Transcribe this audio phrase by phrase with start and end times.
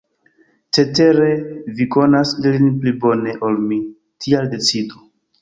[0.77, 1.27] Cetere
[1.79, 3.79] vi konas ilin pli bone ol mi,
[4.27, 5.07] tial decidu.